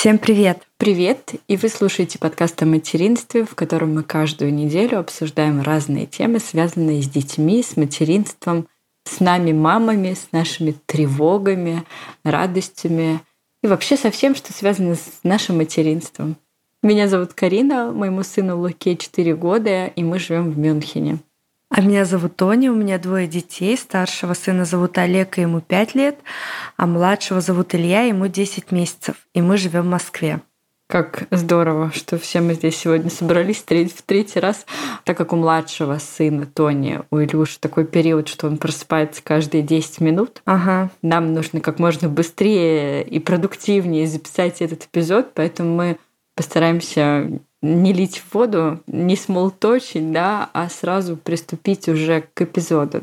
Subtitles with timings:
[0.00, 0.62] Всем привет!
[0.78, 1.34] Привет!
[1.46, 7.02] И вы слушаете подкаст о материнстве, в котором мы каждую неделю обсуждаем разные темы, связанные
[7.02, 8.66] с детьми, с материнством,
[9.04, 11.84] с нами, мамами, с нашими тревогами,
[12.24, 13.20] радостями
[13.62, 16.36] и вообще со всем, что связано с нашим материнством.
[16.82, 21.18] Меня зовут Карина, моему сыну Луке 4 года, и мы живем в Мюнхене.
[21.70, 23.76] А меня зовут Тоня, у меня двое детей.
[23.76, 26.18] Старшего сына зовут Олег, и ему 5 лет,
[26.76, 29.14] а младшего зовут Илья, ему 10 месяцев.
[29.34, 30.40] И мы живем в Москве.
[30.88, 34.66] Как здорово, что все мы здесь сегодня собрались в третий раз,
[35.04, 40.00] так как у младшего сына Тони, у Илюши такой период, что он просыпается каждые 10
[40.00, 40.42] минут.
[40.46, 40.90] Ага.
[41.02, 45.98] Нам нужно как можно быстрее и продуктивнее записать этот эпизод, поэтому мы
[46.34, 53.02] постараемся не лить в воду, не смолточить, да, а сразу приступить уже к эпизоду.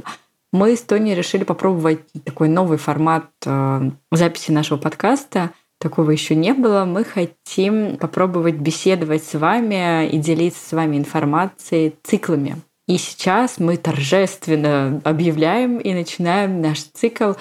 [0.52, 6.54] Мы с Тони решили попробовать такой новый формат э, записи нашего подкаста— Такого еще не
[6.54, 6.86] было.
[6.86, 12.56] Мы хотим попробовать беседовать с вами и делиться с вами информацией циклами.
[12.88, 17.34] И сейчас мы торжественно объявляем и начинаем наш цикл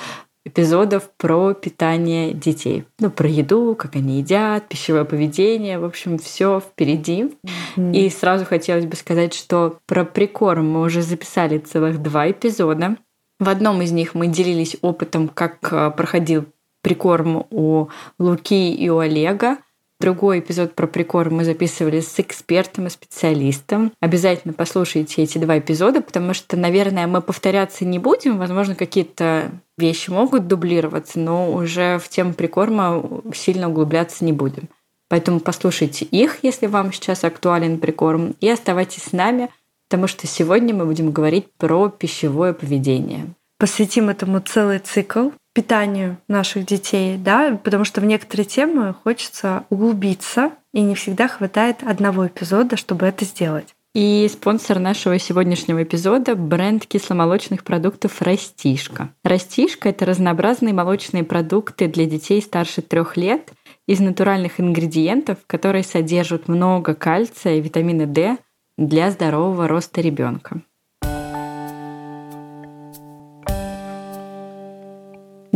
[0.46, 2.84] эпизодов про питание детей.
[3.00, 5.78] Ну, про еду, как они едят, пищевое поведение.
[5.78, 7.32] В общем, все впереди.
[7.76, 7.92] Mm-hmm.
[7.92, 12.96] И сразу хотелось бы сказать, что про прикорм мы уже записали целых два эпизода.
[13.38, 16.46] В одном из них мы делились опытом, как э, проходил
[16.80, 17.88] прикорм у
[18.18, 19.58] Луки и у Олега.
[19.98, 23.92] Другой эпизод про прикорм мы записывали с экспертом и специалистом.
[24.00, 28.36] Обязательно послушайте эти два эпизода, потому что, наверное, мы повторяться не будем.
[28.36, 33.02] Возможно, какие-то вещи могут дублироваться, но уже в тему прикорма
[33.34, 34.68] сильно углубляться не будем.
[35.08, 39.48] Поэтому послушайте их, если вам сейчас актуален прикорм, и оставайтесь с нами,
[39.88, 43.26] потому что сегодня мы будем говорить про пищевое поведение.
[43.58, 50.52] Посвятим этому целый цикл питанию наших детей, да, потому что в некоторые темы хочется углубиться,
[50.74, 53.74] и не всегда хватает одного эпизода, чтобы это сделать.
[53.94, 59.08] И спонсор нашего сегодняшнего эпизода— бренд кисломолочных продуктов «Растишка».
[59.24, 63.52] «Растишка»— это разнообразные молочные продукты для детей старше трех лет
[63.88, 68.36] из натуральных ингредиентов, которые содержат много кальция и витамина D
[68.76, 70.60] для здорового роста ребенка.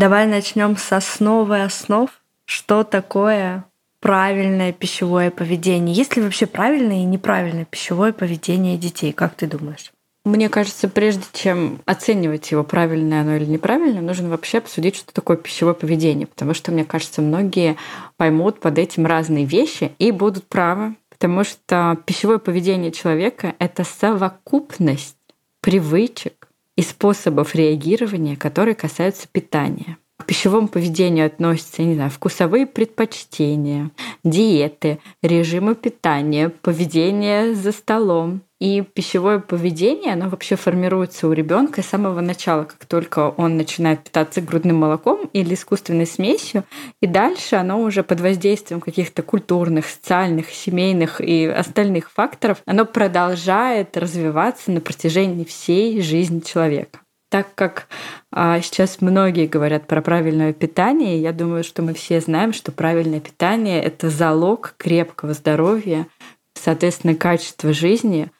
[0.00, 2.09] Давай начнем с основы основ.
[2.47, 3.66] Что такое
[4.00, 5.94] правильное пищевое поведение?
[5.94, 9.12] Есть ли вообще правильное и неправильное пищевое поведение детей?
[9.12, 9.93] Как ты думаешь?
[10.25, 15.37] Мне кажется, прежде чем оценивать его правильное оно или неправильное, нужно вообще обсудить, что такое
[15.37, 17.77] пищевое поведение, потому что, мне кажется, многие
[18.16, 25.19] поймут под этим разные вещи и будут правы, потому что пищевое поведение человека— это совокупность
[25.60, 26.40] привычек,
[26.80, 29.98] и способов реагирования, которые касаются питания.
[30.16, 33.91] К пищевому поведению относятся, не знаю, вкусовые предпочтения,
[34.24, 41.87] диеты, режимы питания, поведение за столом, и пищевое поведение, оно вообще формируется у ребенка с
[41.87, 46.65] самого начала, как только он начинает питаться грудным молоком или искусственной смесью,
[47.00, 53.97] и дальше оно уже под воздействием каких-то культурных, социальных, семейных и остальных факторов, оно продолжает
[53.97, 57.00] развиваться на протяжении всей жизни человека.
[57.31, 57.87] Так как
[58.32, 63.21] а, сейчас многие говорят про правильное питание, я думаю, что мы все знаем, что правильное
[63.21, 66.09] питание это залог крепкого здоровья,
[66.54, 68.31] соответственно, качества жизни.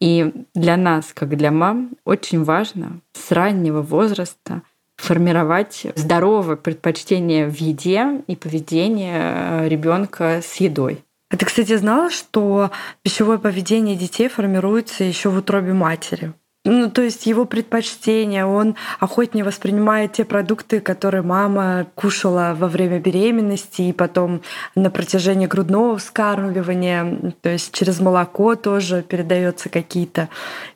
[0.00, 4.62] И для нас, как для мам, очень важно с раннего возраста
[4.96, 11.04] формировать здоровое предпочтение в еде и поведение э, ребенка с едой.
[11.28, 12.70] А ты, кстати, знала, что
[13.02, 16.32] пищевое поведение детей формируется еще в утробе матери?
[16.68, 22.98] Ну, то есть его предпочтения, он охотнее воспринимает те продукты, которые мама кушала во время
[22.98, 24.42] беременности и потом
[24.74, 30.28] на протяжении грудного вскармливания, то есть через молоко тоже передаются какие-то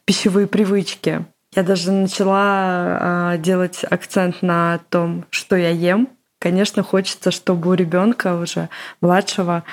[0.05, 1.25] пищевые привычки.
[1.57, 6.09] Я даже начала делать акцент на том, что я ем.
[6.39, 8.69] Конечно, хочется, чтобы у ребенка уже
[9.01, 9.65] младшего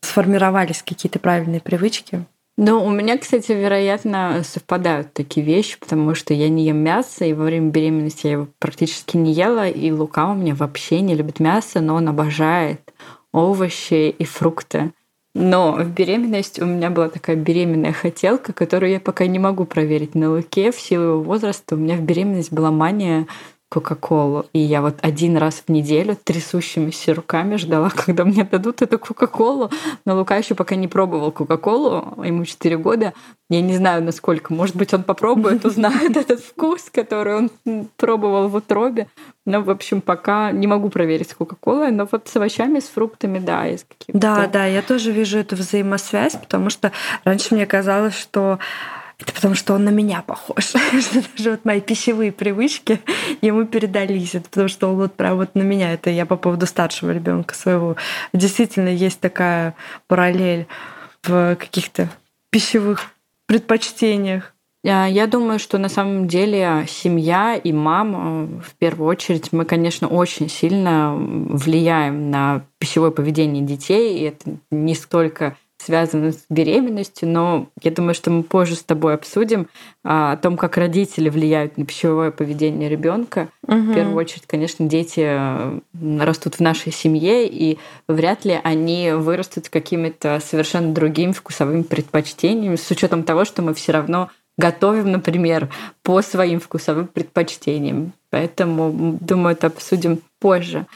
[0.00, 2.24] сформировались какие-то правильные привычки.
[2.62, 7.32] Ну, у меня, кстати, вероятно, совпадают такие вещи, потому что я не ем мясо, и
[7.32, 11.40] во время беременности я его практически не ела, и Лука у меня вообще не любит
[11.40, 12.82] мясо, но он обожает
[13.32, 14.92] овощи и фрукты.
[15.34, 20.14] Но в беременность у меня была такая беременная хотелка, которую я пока не могу проверить
[20.14, 20.70] на Луке.
[20.70, 23.26] В силу его возраста у меня в беременность была мания
[23.70, 24.46] Кока-Колу.
[24.52, 29.70] И я вот один раз в неделю трясущимися руками ждала, когда мне дадут эту Кока-Колу.
[30.04, 33.12] Но Лука еще пока не пробовал Кока-Колу, ему 4 года.
[33.48, 34.52] Я не знаю, насколько.
[34.52, 37.50] Может быть, он попробует, узнает этот вкус, который он
[37.96, 39.06] пробовал в утробе.
[39.46, 43.38] Но, в общем, пока не могу проверить с Кока-Колой, но вот с овощами, с фруктами,
[43.38, 44.18] да, есть какие-то.
[44.18, 46.90] Да, да, я тоже вижу эту взаимосвязь, потому что
[47.22, 48.58] раньше мне казалось, что
[49.20, 50.64] это потому что он на меня похож.
[50.64, 53.00] что даже вот мои пищевые привычки
[53.42, 54.34] ему передались.
[54.34, 55.92] Это потому что он вот прям вот на меня.
[55.92, 57.96] Это я по поводу старшего ребенка своего.
[58.32, 59.74] Действительно, есть такая
[60.06, 60.66] параллель
[61.22, 62.08] в каких-то
[62.50, 63.12] пищевых
[63.46, 64.54] предпочтениях.
[64.82, 70.48] Я думаю, что на самом деле семья и мама, в первую очередь, мы, конечно, очень
[70.48, 74.18] сильно влияем на пищевое поведение детей.
[74.18, 79.14] И это не столько связано с беременностью, но я думаю, что мы позже с тобой
[79.14, 79.68] обсудим
[80.04, 83.48] а, о том, как родители влияют на пищевое поведение ребенка.
[83.66, 83.76] Угу.
[83.76, 85.80] В первую очередь, конечно, дети э,
[86.20, 87.78] растут в нашей семье, и
[88.08, 93.74] вряд ли они вырастут с какими-то совершенно другими вкусовыми предпочтениями, с учетом того, что мы
[93.74, 95.70] все равно готовим, например,
[96.02, 98.12] по своим вкусовым предпочтениям.
[98.30, 100.86] Поэтому, думаю, это обсудим позже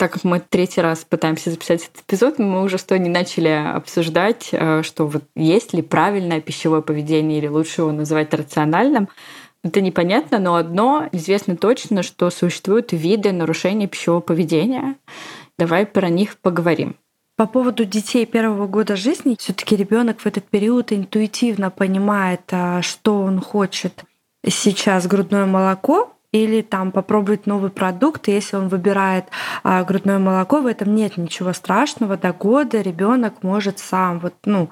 [0.00, 4.48] так как мы третий раз пытаемся записать этот эпизод, мы уже с Тони начали обсуждать,
[4.50, 9.10] э, что вот есть ли правильное пищевое поведение или лучше его называть рациональным.
[9.62, 14.96] Это непонятно, но одно известно точно, что существуют виды нарушения пищевого поведения.
[15.58, 16.96] Давай про них поговорим.
[17.36, 23.20] По поводу детей первого года жизни, все-таки ребенок в этот период интуитивно понимает, а, что
[23.20, 24.04] он хочет.
[24.46, 28.28] Сейчас грудное молоко, или там попробовать новый продукт.
[28.28, 29.26] Если он выбирает
[29.62, 32.16] а, грудное молоко, в этом нет ничего страшного.
[32.16, 34.68] До года ребенок может сам вот, ну,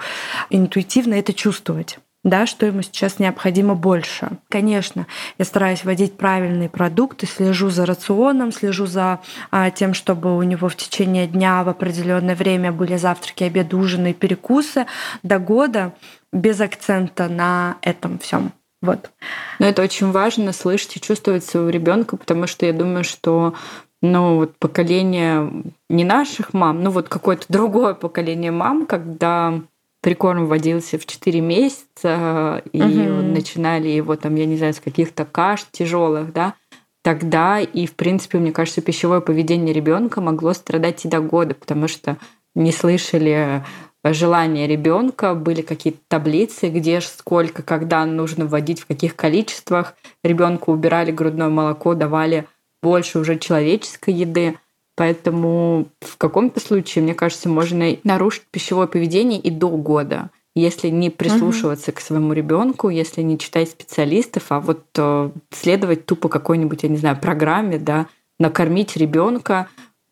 [0.51, 4.31] интуитивно это чувствовать да, что ему сейчас необходимо больше.
[4.49, 5.07] Конечно,
[5.39, 9.21] я стараюсь вводить правильные продукты, слежу за рационом, слежу за
[9.51, 14.11] а, тем, чтобы у него в течение дня в определенное время были завтраки, обед, ужины
[14.11, 14.87] и перекусы
[15.23, 15.95] до года
[16.33, 18.53] без акцента на этом всем.
[18.81, 19.11] Вот.
[19.59, 23.55] Но это очень важно слышать и чувствовать своего ребенка, потому что я думаю, что
[24.01, 25.51] ну, вот поколение
[25.89, 29.61] не наших мам, ну вот какое-то другое поколение мам, когда
[30.01, 33.23] прикорм вводился в 4 месяца, и угу.
[33.23, 36.55] начинали его там, я не знаю, с каких-то каш тяжелых, да,
[37.03, 41.89] тогда и, в принципе, мне кажется, пищевое поведение ребенка могло страдать и до года, потому
[41.89, 42.17] что
[42.55, 43.65] не слышали
[44.13, 49.95] желания ребенка, были какие-то таблицы, где сколько, когда нужно вводить, в каких количествах.
[50.23, 52.47] Ребенку убирали грудное молоко, давали
[52.83, 54.59] больше уже человеческой еды.
[54.95, 61.09] Поэтому в каком-то случае, мне кажется, можно нарушить пищевое поведение и до года, если не
[61.09, 61.99] прислушиваться угу.
[61.99, 66.97] к своему ребенку, если не читать специалистов, а вот э, следовать тупо какой-нибудь, я не
[66.97, 68.07] знаю, программе, да,
[68.41, 69.69] накормить ребенка.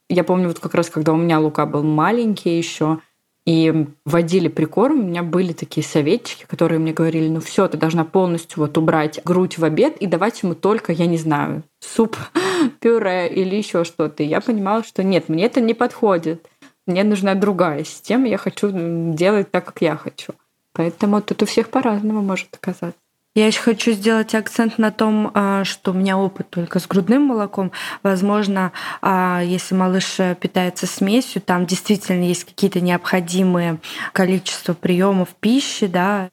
[0.09, 3.01] Я помню, вот как раз когда у меня Лука был маленький еще,
[3.47, 8.05] и вводили прикорм, у меня были такие советчики, которые мне говорили, ну все, ты должна
[8.05, 12.17] полностью вот убрать грудь в обед и давать ему только, я не знаю, суп,
[12.81, 14.25] пюре или еще что-то.
[14.25, 16.45] И я понимала, что нет, мне это не подходит.
[16.87, 18.71] Мне нужна другая система, я хочу
[19.15, 20.33] делать так, как я хочу.
[20.73, 22.99] Поэтому тут у всех по-разному может оказаться.
[23.37, 27.25] Я еще хочу сделать акцент на том, а, что у меня опыт только с грудным
[27.25, 27.71] молоком.
[28.03, 28.73] Возможно,
[29.03, 33.79] а, если малыш питается смесью, там действительно есть какие-то необходимые
[34.15, 36.31] количество приемов пищи, да.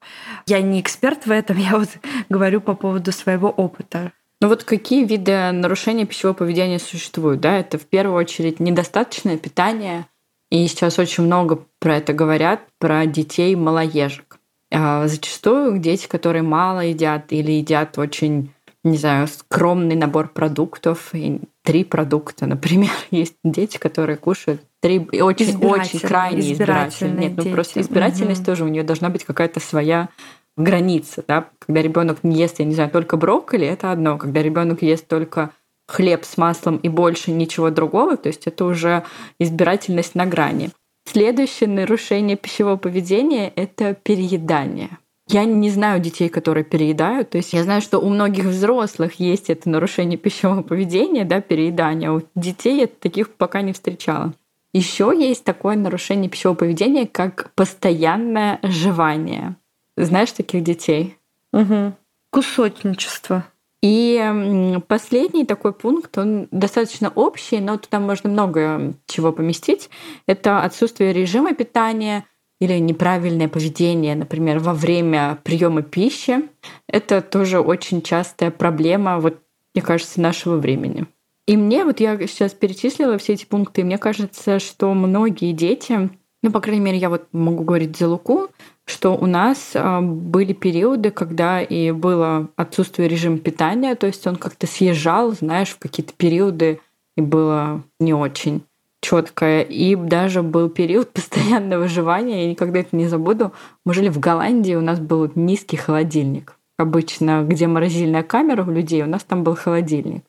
[0.48, 1.90] Я не эксперт в этом, я вот
[2.30, 4.14] говорю по поводу своего опыта.
[4.40, 7.42] Ну вот какие виды нарушения пищевого поведения существуют?
[7.42, 7.60] Да?
[7.60, 10.06] Это в первую очередь недостаточное питание,
[10.50, 14.33] и сейчас очень много про это говорят, про детей малоежек.
[14.74, 18.52] А, зачастую дети, которые мало едят или едят очень,
[18.84, 25.56] не знаю, скромный набор продуктов, и три продукта, например, есть дети, которые кушают три очень,
[25.66, 27.30] очень крайне избирательные.
[27.30, 28.48] Нет, ну просто избирательность угу.
[28.48, 30.10] тоже у нее должна быть какая-то своя
[30.58, 31.48] граница, да.
[31.60, 34.18] Когда ребенок не ест, я не знаю, только брокколи, это одно.
[34.18, 35.52] Когда ребенок ест только
[35.88, 39.04] хлеб с маслом и больше ничего другого, то есть это уже
[39.40, 40.72] избирательность на грани.
[41.06, 44.98] Следующее нарушение пищевого поведения— это переедание.
[45.28, 47.32] Я не знаю детей, которые переедают.
[47.32, 52.10] То есть я знаю, что у многих взрослых есть это нарушение пищевого поведения, да, переедание.
[52.10, 54.34] А у детей я таких пока не встречала.
[54.74, 59.56] Еще есть такое нарушение пищевого поведения, как постоянное жевание.
[59.96, 61.18] Знаешь таких детей?
[61.52, 61.94] Угу.
[62.32, 63.46] Кусочничество.
[63.84, 69.90] И последний такой пункт, он достаточно общий, но туда можно много чего поместить.
[70.26, 72.24] Это отсутствие режима питания
[72.62, 76.44] или неправильное поведение, например, во время приема пищи.
[76.88, 79.20] Это тоже очень частая проблема.
[79.20, 79.42] Вот
[79.76, 81.06] мне кажется, нашего времени.
[81.46, 86.10] И мне, вот я сейчас перечислила все эти пункты, и мне кажется, что многие дети,
[86.42, 88.48] ну, по крайней мере, я вот могу говорить за Луку,
[88.86, 94.36] что у нас а, были периоды, когда и было отсутствие режима питания, то есть он
[94.36, 96.80] как-то съезжал, знаешь, в какие-то периоды
[97.16, 98.64] и было не очень
[99.02, 99.62] четкое.
[99.62, 103.54] И даже был период постоянного выживания, я никогда это не забуду.
[103.86, 106.58] Мы жили в Голландии, у нас был низкий холодильник.
[106.78, 110.24] Обычно, где морозильная камера у людей, у нас там был холодильник.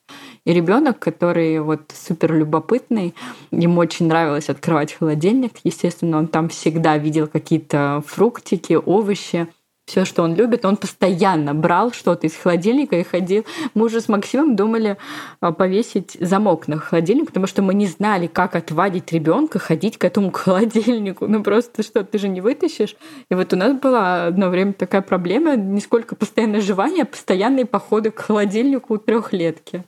[0.44, 3.14] И ребенок, который вот супер любопытный,
[3.50, 5.52] ему очень нравилось открывать холодильник.
[5.64, 9.48] Естественно, он там всегда видел какие-то фруктики, овощи
[9.86, 13.44] все, что он любит, он постоянно брал что-то из холодильника и ходил.
[13.74, 14.96] Мы уже с Максимом думали
[15.40, 20.04] а, повесить замок на холодильник, потому что мы не знали, как отвадить ребенка ходить к
[20.04, 21.26] этому холодильнику.
[21.26, 22.96] Ну просто что, ты же не вытащишь.
[23.30, 27.66] И вот у нас была одно время такая проблема, не сколько постоянное жевание, а постоянные
[27.66, 29.84] походы к холодильнику у трехлетки.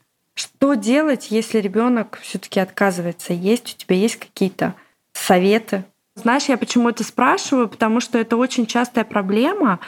[0.66, 3.75] Что делать, если ребенок все-таки отказывается есть?
[3.75, 4.75] У тебя есть какие-то
[5.12, 5.85] советы?
[6.16, 9.78] Знаешь, я почему это спрашиваю, потому что это очень частая проблема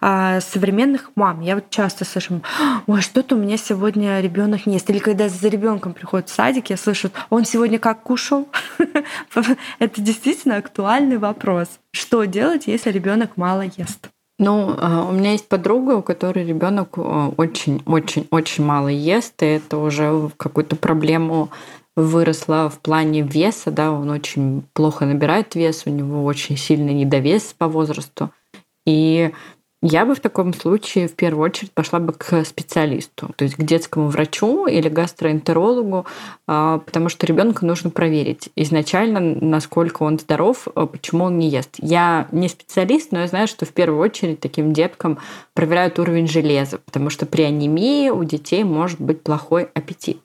[0.00, 1.42] э, современных мам.
[1.42, 2.40] Я вот часто слышу,
[2.86, 4.88] ой, что-то у меня сегодня ребенок не ест.
[4.88, 8.48] Или когда за ребенком приходит в садик, я слышу, он сегодня как кушал?
[9.78, 11.68] Это действительно актуальный вопрос.
[11.90, 14.08] Что делать, если ребенок мало ест?
[14.44, 20.30] Ну, а, у меня есть подруга, у которой ребенок очень-очень-очень мало ест, и это уже
[20.36, 21.50] какую-то проблему
[21.94, 27.54] выросла в плане веса, да, он очень плохо набирает вес, у него очень сильный недовес
[27.56, 28.32] по возрасту.
[28.84, 29.30] И
[29.82, 33.62] я бы в таком случае в первую очередь пошла бы к специалисту, то есть к
[33.62, 36.06] детскому врачу или гастроэнтерологу,
[36.46, 41.76] а, потому что ребенка нужно проверить изначально, насколько он здоров, а, почему он не ест.
[41.78, 45.18] Я не специалист, но я знаю, что в первую очередь таким деткам
[45.52, 50.20] проверяют уровень железа, потому что при анемии у детей может быть плохой аппетит.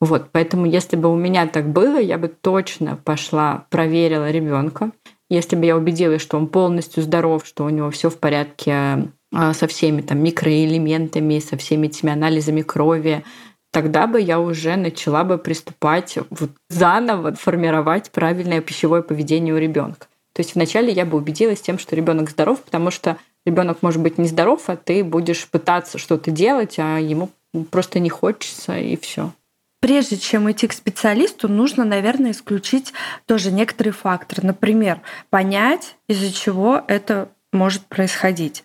[0.00, 4.92] Вот, поэтому если бы у меня так было, я бы точно пошла, проверила ребенка.
[5.30, 9.52] Если бы я убедилась, что он полностью здоров, что у него все в порядке а,
[9.52, 13.24] со всеми там микроэлементами, со всеми этими анализами крови,
[13.70, 20.06] тогда бы я уже начала бы приступать вот заново формировать правильное пищевое поведение у ребенка.
[20.32, 24.18] То есть вначале я бы убедилась тем, что ребенок здоров, потому что ребенок может быть
[24.18, 27.28] нездоров, а ты будешь пытаться что-то делать, а ему
[27.70, 29.32] просто не хочется, и все.
[29.80, 32.92] Прежде чем идти к специалисту, нужно, наверное, исключить
[33.26, 34.46] тоже некоторые факторы.
[34.46, 38.64] Например, понять, из-за чего это может происходить.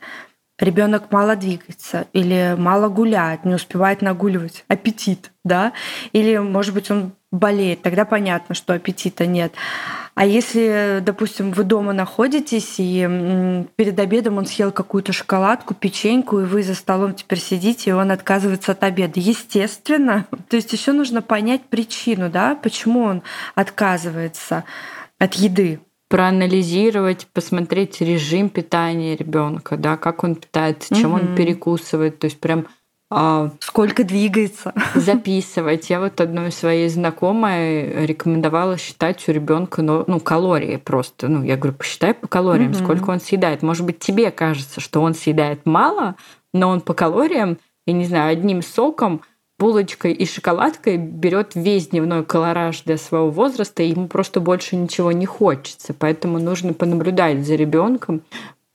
[0.59, 4.65] Ребенок мало двигается или мало гуляет, не успевает нагуливать.
[4.67, 5.73] Аппетит, да?
[6.13, 9.53] Или, может быть, он болеет, тогда понятно, что аппетита нет.
[10.15, 16.45] А если, допустим, вы дома находитесь, и перед обедом он съел какую-то шоколадку, печеньку, и
[16.45, 19.19] вы за столом теперь сидите, и он отказывается от обеда.
[19.19, 20.27] Естественно.
[20.49, 23.23] То есть еще нужно понять причину, да, почему он
[23.55, 24.63] отказывается
[25.17, 31.21] от еды проанализировать, посмотреть режим питания ребенка, да, как он питается, чем угу.
[31.21, 32.67] он перекусывает, то есть прям
[33.59, 34.73] Сколько двигается.
[34.95, 35.89] Записывать.
[35.89, 41.27] Я вот одной своей знакомой рекомендовала считать у ребенка ну, ну, калории просто.
[41.27, 42.79] Ну, я говорю, посчитай по калориям, угу.
[42.79, 43.61] сколько он съедает.
[43.61, 46.15] Может быть, тебе кажется, что он съедает мало,
[46.53, 49.21] но он по калориям, я не знаю, одним соком,
[49.59, 55.11] булочкой и шоколадкой берет весь дневной колораж для своего возраста, и ему просто больше ничего
[55.11, 55.93] не хочется.
[55.93, 58.21] Поэтому нужно понаблюдать за ребенком,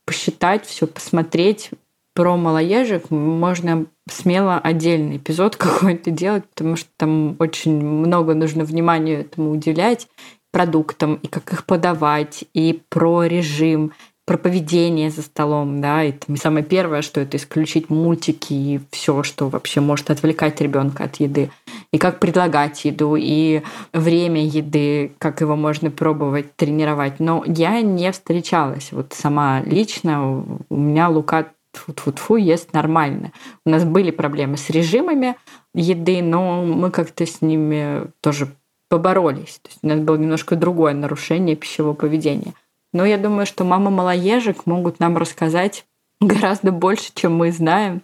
[0.05, 1.71] посчитать все, посмотреть,
[2.19, 9.21] про малоежек можно смело отдельный эпизод какой-то делать, потому что там очень много нужно внимания
[9.21, 10.07] этому уделять
[10.51, 13.93] продуктам и как их подавать, и про режим,
[14.29, 19.23] про поведение за столом, да, и там самое первое, что это исключить мультики и все,
[19.23, 21.49] что вообще может отвлекать ребенка от еды,
[21.91, 27.19] и как предлагать еду, и время еды, как его можно пробовать, тренировать.
[27.19, 31.47] Но я не встречалась вот сама лично, у меня Лука
[31.79, 33.31] тфу-тфу-тфу, ест нормально.
[33.65, 35.35] У нас были проблемы с режимами
[35.73, 38.49] еды, но мы как-то с ними тоже
[38.89, 39.59] поборолись.
[39.61, 42.53] То есть у нас было немножко другое нарушение пищевого поведения.
[42.91, 45.85] Но я думаю, что мама малоежек могут нам рассказать
[46.19, 48.01] гораздо больше, чем мы знаем.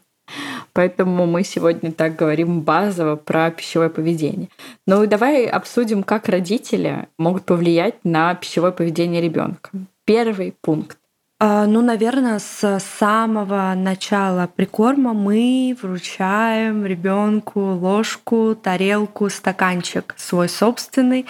[0.73, 4.49] Поэтому мы сегодня так говорим базово про пищевое поведение.
[4.85, 9.69] Ну и давай обсудим, как родители могут повлиять на пищевое поведение ребенка.
[10.03, 10.97] Первый пункт.
[11.37, 21.25] А, ну, наверное, с самого начала прикорма мы вручаем ребенку ложку, тарелку, стаканчик свой собственный,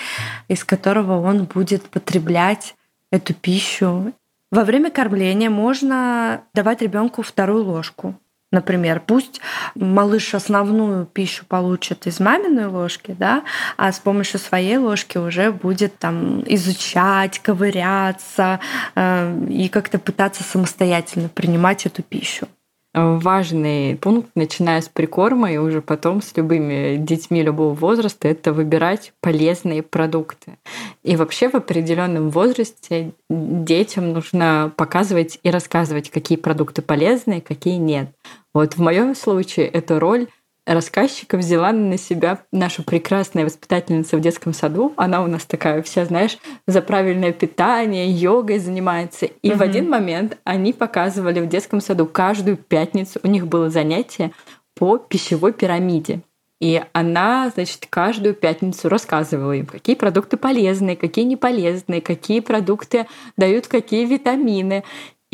[0.48, 2.76] из которого он будет потреблять
[3.12, 4.14] эту пищу.
[4.52, 8.16] Во время кормления можно давать ребенку вторую ложку.
[8.56, 9.42] Например, пусть
[9.76, 13.44] малыш основную пищу получит из маминой ложки, да,
[13.76, 18.62] а с помощью своей ложки уже будет там изучать, ковыряться
[18.96, 22.48] э, и как-то пытаться самостоятельно принимать эту пищу
[22.96, 29.12] важный пункт, начиная с прикорма и уже потом с любыми детьми любого возраста, это выбирать
[29.20, 30.58] полезные продукты.
[31.04, 38.10] И вообще в определенном возрасте детям нужно показывать и рассказывать, какие продукты полезные, какие нет.
[38.56, 40.28] Вот в моем случае эта роль
[40.66, 44.94] рассказчика взяла на себя наша прекрасная воспитательница в детском саду.
[44.96, 49.26] Она у нас такая вся, знаешь, за правильное питание, йогой занимается.
[49.26, 49.58] И угу.
[49.58, 54.32] в один момент они показывали в детском саду каждую пятницу, у них было занятие
[54.74, 56.22] по пищевой пирамиде.
[56.62, 63.08] И она, значит, каждую пятницу рассказывала им, какие продукты полезные, какие не полезные, какие продукты
[63.36, 64.86] дают какие витамины.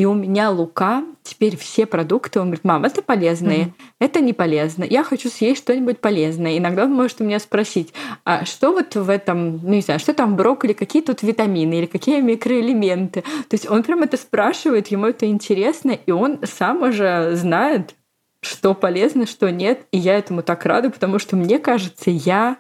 [0.02, 3.74] И у меня Лука теперь все продукты, он говорит, мам, это полезные, mm-hmm.
[4.00, 6.58] это не полезно, я хочу съесть что-нибудь полезное.
[6.58, 7.94] Иногда он может у меня спросить,
[8.26, 11.86] а что вот в этом, ну не знаю, что там брокколи, какие тут витамины или
[11.86, 13.22] какие микроэлементы.
[13.22, 17.94] То есть он прям это спрашивает, ему это интересно, и он сам уже знает,
[18.42, 19.86] что полезно, что нет.
[19.92, 22.58] И я этому так рада, потому что мне кажется, я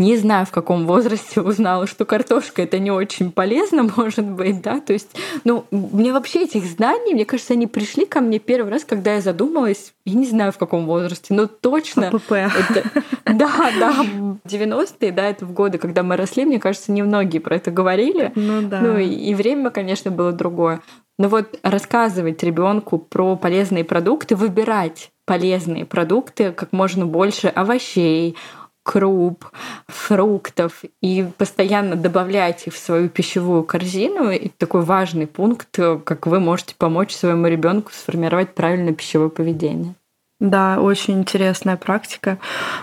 [0.00, 4.80] не знаю, в каком возрасте узнала, что картошка это не очень полезно, может быть, да,
[4.80, 5.10] то есть,
[5.44, 9.20] ну, мне вообще этих знаний, мне кажется, они пришли ко мне первый раз, когда я
[9.20, 12.08] задумалась, я не знаю, в каком возрасте, но точно...
[12.08, 12.32] АПП.
[12.32, 12.90] Это,
[13.26, 14.06] да, да,
[14.44, 18.32] 90-е, да, это в годы, когда мы росли, мне кажется, немногие про это говорили.
[18.34, 18.80] Ну да.
[18.80, 20.80] Ну и, и время, конечно, было другое.
[21.18, 28.36] Но вот рассказывать ребенку про полезные продукты, выбирать полезные продукты, как можно больше овощей,
[28.82, 29.46] круп,
[29.88, 34.30] фруктов и постоянно добавлять их в свою пищевую корзину.
[34.30, 39.94] И такой важный пункт, как вы можете помочь своему ребенку сформировать правильное пищевое поведение.
[40.40, 42.38] Да, очень интересная практика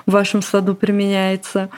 [0.05, 1.69] в вашем саду применяется.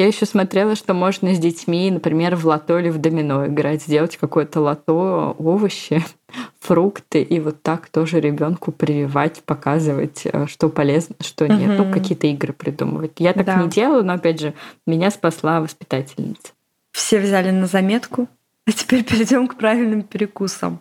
[0.00, 4.16] Я еще смотрела, что можно с детьми, например, в лото или в домино играть, сделать
[4.16, 6.02] какое-то лото, овощи,
[6.58, 11.78] фрукты, и вот так тоже ребенку прививать, показывать, э, что полезно, что нет.
[11.78, 11.84] Угу.
[11.84, 13.12] Ну, какие-то игры придумывать.
[13.18, 13.62] Я так да.
[13.62, 14.54] не делаю, но опять же,
[14.86, 16.54] меня спасла воспитательница.
[16.92, 18.26] Все взяли на заметку.
[18.66, 20.80] А теперь перейдем к правильным перекусам.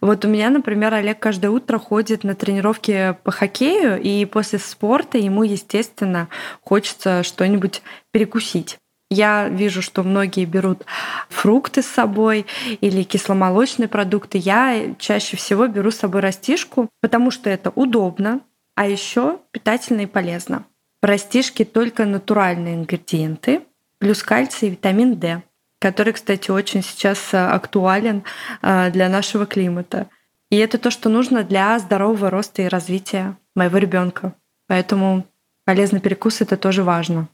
[0.00, 5.18] Вот у меня, например, Олег каждое утро ходит на тренировки по хоккею, и после спорта
[5.18, 6.28] ему, естественно,
[6.62, 8.78] хочется что-нибудь перекусить.
[9.10, 10.84] Я вижу, что многие берут
[11.28, 12.46] фрукты с собой
[12.80, 14.38] или кисломолочные продукты.
[14.38, 18.40] Я чаще всего беру с собой растишку, потому что это удобно,
[18.74, 20.64] а еще питательно и полезно.
[21.00, 23.62] В растишке только натуральные ингредиенты,
[23.98, 25.42] плюс кальций и витамин D
[25.84, 28.22] который, кстати, очень сейчас э, актуален
[28.62, 30.08] э, для нашего климата.
[30.48, 34.32] И это то, что нужно для здорового роста и развития моего ребенка.
[34.66, 35.26] Поэтому
[35.66, 37.28] полезный перекус это тоже важно.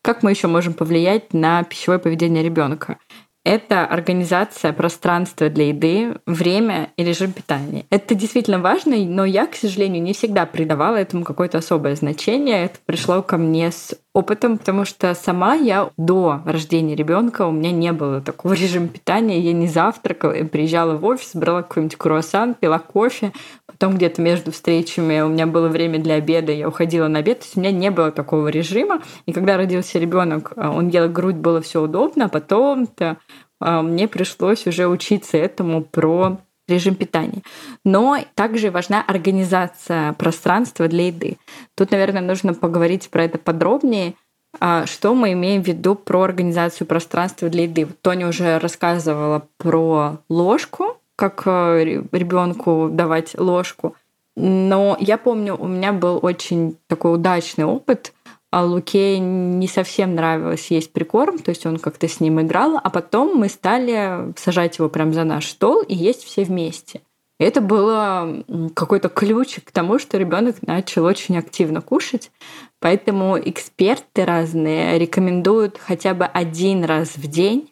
[0.00, 2.98] Как мы еще можем повлиять на пищевое поведение ребенка?
[3.44, 7.86] Это организация пространства для еды, время и режим питания.
[7.90, 12.66] Это действительно важно, но я, к сожалению, не всегда придавала этому какое-то особое значение.
[12.66, 17.70] Это пришло ко мне с опытом, потому что сама я до рождения ребенка у меня
[17.70, 19.40] не было такого режима питания.
[19.40, 23.32] Я не завтракала, я приезжала в офис, брала какой-нибудь круассан, пила кофе,
[23.78, 27.44] потом где-то между встречами у меня было время для обеда, я уходила на обед, то
[27.44, 29.02] есть у меня не было такого режима.
[29.26, 33.18] И когда родился ребенок, он ел грудь, было все удобно, а потом-то
[33.60, 37.42] а, мне пришлось уже учиться этому про режим питания.
[37.84, 41.38] Но также важна организация пространства для еды.
[41.76, 44.14] Тут, наверное, нужно поговорить про это подробнее.
[44.60, 47.86] А, что мы имеем в виду про организацию пространства для еды?
[48.02, 50.87] Тоня уже рассказывала про ложку,
[51.18, 53.96] как э, ребенку давать ложку.
[54.36, 58.12] Но я помню, у меня был очень такой удачный опыт
[58.50, 62.88] а Луке не совсем нравилось есть прикорм, то есть он как-то с ним играл, а
[62.88, 67.02] потом мы стали сажать его прямо за наш стол и есть все вместе.
[67.38, 68.42] И это было
[68.74, 72.32] какой-то ключик к тому, что ребенок начал очень активно кушать.
[72.80, 77.70] Поэтому эксперты разные рекомендуют хотя бы один раз в день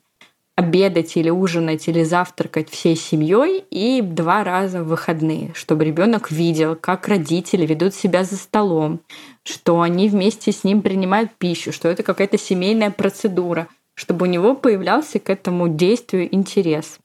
[0.56, 6.74] обедать или ужинать или завтракать всей семьей и два раза в выходные, чтобы ребенок видел,
[6.76, 9.00] как родители ведут себя за столом,
[9.44, 14.54] что они вместе с ним принимают пищу, что это какая-то семейная процедура, чтобы у него
[14.54, 16.98] появлялся к этому действию интерес.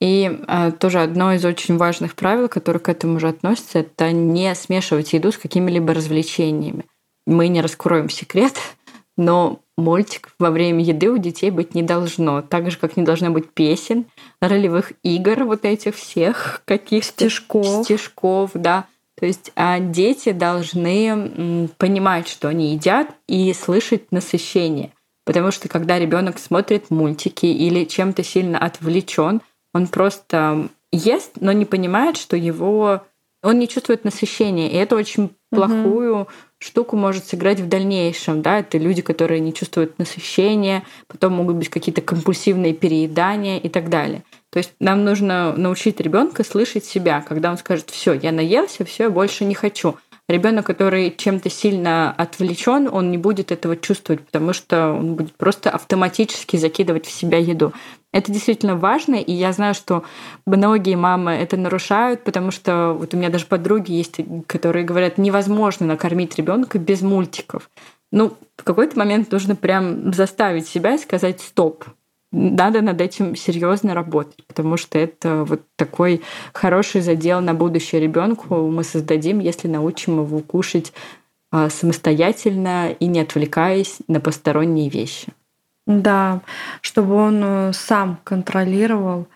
[0.00, 4.54] И э, тоже одно из очень важных правил, которое к этому же относится, это не
[4.54, 6.84] смешивать еду с какими-либо развлечениями.
[7.26, 8.54] Мы не раскроем секрет,
[9.16, 12.42] но мультик во время еды у детей быть не должно.
[12.42, 14.06] Так же, как не должно быть песен,
[14.40, 17.84] ролевых игр, вот этих всех каких-то стишков.
[17.84, 18.86] стишков, да
[19.18, 24.92] То есть а дети должны понимать, что они едят, и слышать насыщение.
[25.24, 29.42] Потому что когда ребенок смотрит мультики или чем-то сильно отвлечен,
[29.74, 33.02] он просто ест, но не понимает, что его
[33.42, 34.68] он не чувствует насыщения.
[34.70, 36.28] И это очень плохую угу.
[36.58, 38.42] Штуку может сыграть в дальнейшем.
[38.42, 38.58] Да?
[38.58, 44.22] Это люди, которые не чувствуют насыщения, потом могут быть какие-то компульсивные переедания и так далее.
[44.50, 49.04] То есть нам нужно научить ребенка слышать себя, когда он скажет, все, я наелся, все,
[49.04, 49.96] я больше не хочу.
[50.28, 55.70] Ребенок, который чем-то сильно отвлечен, он не будет этого чувствовать, потому что он будет просто
[55.70, 57.72] автоматически закидывать в себя еду.
[58.12, 60.02] Это действительно важно, и я знаю, что
[60.46, 64.16] многие мамы это нарушают, потому что вот у меня даже подруги есть,
[64.46, 67.70] которые говорят, невозможно накормить ребенка без мультиков.
[68.10, 71.84] Ну, в какой-то момент нужно прям заставить себя и сказать стоп
[72.30, 78.68] надо над этим серьезно работать, потому что это вот такой хороший задел на будущее ребенку
[78.68, 80.92] мы создадим, если научим его кушать
[81.50, 85.28] а, самостоятельно и не отвлекаясь на посторонние вещи.
[85.88, 86.42] Да,
[86.82, 89.26] чтобы он э, сам контролировал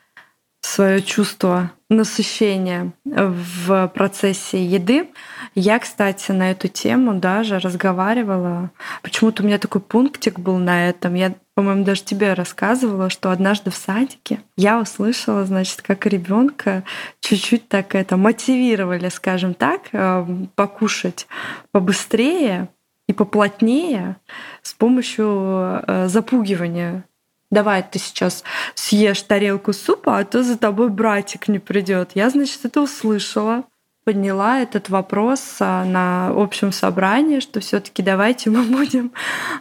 [0.61, 5.09] свое чувство насыщения в процессе еды.
[5.55, 8.71] Я, кстати, на эту тему даже разговаривала.
[9.03, 11.15] Почему-то у меня такой пунктик был на этом.
[11.15, 16.83] Я по-моему, даже тебе рассказывала, что однажды в садике я услышала, значит, как ребенка
[17.21, 21.27] чуть-чуть так это мотивировали, скажем так, э, покушать
[21.71, 22.69] побыстрее
[23.09, 24.17] и поплотнее
[24.63, 27.05] с помощью э, запугивания.
[27.51, 32.13] Давай ты сейчас съешь тарелку супа, а то за тобой братик не придет.
[32.15, 33.65] Я, значит, это услышала
[34.05, 39.13] подняла этот вопрос а, на общем собрании, что все-таки давайте мы будем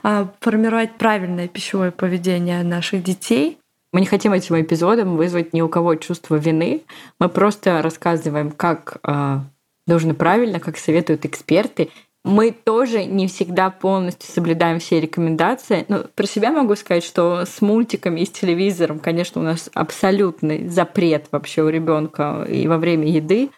[0.04, 3.60] а, формировать правильное пищевое поведение наших детей.
[3.94, 6.82] Мы не хотим этим эпизодом вызвать ни у кого чувство вины.
[7.20, 9.40] Мы просто рассказываем, как э,
[9.86, 11.90] нужно правильно, как советуют эксперты.
[12.24, 15.86] Мы тоже не всегда полностью соблюдаем все рекомендации.
[15.88, 20.68] Но про себя могу сказать, что с мультиками и с телевизором, конечно, у нас абсолютный
[20.68, 23.50] запрет вообще у ребенка и во время еды.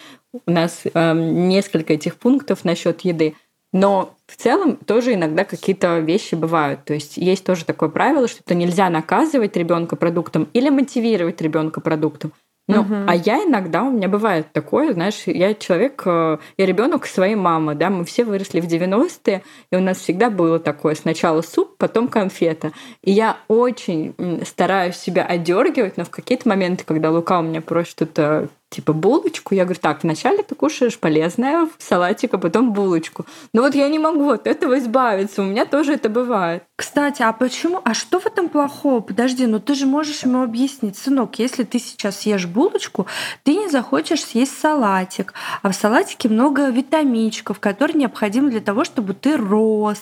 [0.46, 3.36] У нас э, несколько этих пунктов насчет еды.
[3.74, 6.86] Но в целом тоже иногда какие-то вещи бывают.
[6.86, 12.32] То есть есть тоже такое правило, что нельзя наказывать ребенка продуктом или мотивировать ребенка продуктом.
[12.68, 12.96] Ну, угу.
[13.08, 17.76] а я иногда, у меня бывает такое, знаешь, я человек, э, я ребенок своей мамы,
[17.76, 22.08] да, мы все выросли в 90-е, и у нас всегда было такое, сначала суп, потом
[22.08, 22.72] конфета.
[23.04, 27.92] И я очень стараюсь себя одергивать, но в какие-то моменты, когда Лука у меня просит
[27.92, 29.56] что-то типа булочку.
[29.56, 33.26] Я говорю, так, вначале ты кушаешь полезное, салатик, а потом булочку.
[33.54, 35.42] Но вот я не могу от этого избавиться.
[35.42, 36.64] У меня тоже это бывает.
[36.76, 37.82] Кстати, а почему?
[37.84, 39.00] А что в этом плохого?
[39.00, 43.06] Подожди, ну ты же можешь ему объяснить, сынок, если ты сейчас съешь булочку,
[43.44, 45.34] ты не захочешь съесть салатик.
[45.62, 50.02] А в салатике много витаминчиков, которые необходимы для того, чтобы ты рос.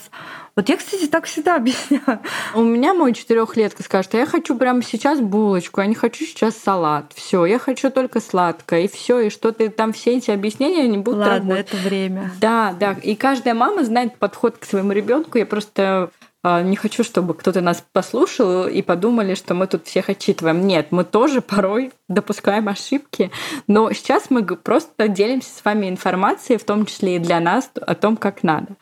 [0.55, 2.19] Вот я, кстати, так всегда объясняю.
[2.53, 6.57] У меня мой четырехлетка скажет, а я хочу прямо сейчас булочку, я не хочу сейчас
[6.57, 7.12] салат.
[7.15, 10.97] Все, я хочу только сладкое, и все, и что ты там все эти объяснения не
[10.97, 11.74] будут Ладно, работать.
[11.74, 12.32] это время.
[12.39, 12.93] Да, да.
[13.02, 15.38] И каждая мама знает подход к своему ребенку.
[15.38, 16.12] Я просто
[16.43, 20.65] а, не хочу, чтобы кто-то нас послушал и подумали, что мы тут всех отчитываем.
[20.65, 23.32] Нет, мы тоже порой допускаем ошибки,
[23.67, 27.93] но сейчас мы просто делимся с вами информацией, в том числе и для нас, о
[27.95, 28.76] том, как надо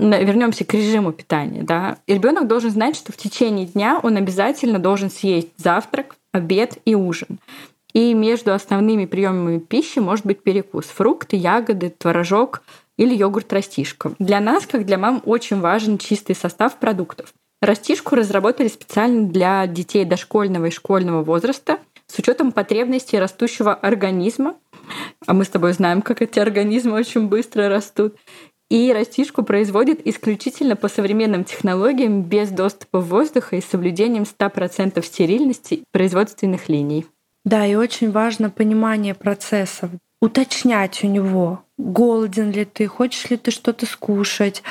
[0.00, 5.10] вернемся к режиму питания, да, ребенок должен знать, что в течение дня он обязательно должен
[5.10, 7.38] съесть завтрак, обед и ужин.
[7.92, 10.86] И между основными приемами пищи может быть перекус.
[10.86, 12.62] Фрукты, ягоды, творожок
[12.96, 14.12] или йогурт-растишка.
[14.18, 17.32] Для нас, как для мам, очень важен чистый состав продуктов.
[17.62, 24.56] Растишку разработали специально для детей дошкольного и школьного возраста с учетом потребностей растущего организма.
[25.26, 28.16] А мы с тобой знаем, как эти организмы очень быстро растут.
[28.70, 36.68] И растишку производят исключительно по современным технологиям без доступа воздуха и соблюдением 100% стерильности производственных
[36.68, 37.06] линий.
[37.44, 39.90] Да, и очень важно понимание процессов.
[40.20, 44.62] Уточнять у него, голоден ли ты, хочешь ли ты что-то скушать,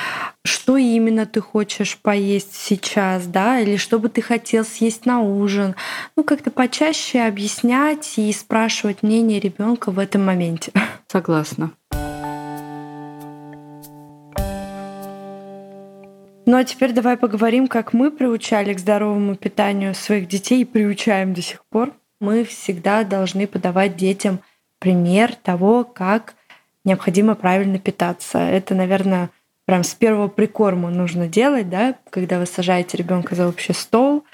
[0.44, 5.74] что именно ты хочешь поесть сейчас, да, или что бы ты хотел съесть на ужин.
[6.14, 10.70] Ну, как-то почаще объяснять и спрашивать мнение ребенка в этом моменте.
[11.08, 11.72] Согласна.
[16.46, 21.34] Ну а теперь давай поговорим, как мы приучали к здоровому питанию своих детей и приучаем
[21.34, 21.92] до сих пор.
[22.20, 24.40] Мы всегда должны подавать детям
[24.78, 26.34] пример того, как
[26.84, 28.38] необходимо правильно питаться.
[28.38, 29.30] Это, наверное,
[29.64, 34.24] прям с первого прикорма нужно делать, да, когда вы сажаете ребенка за общий стол,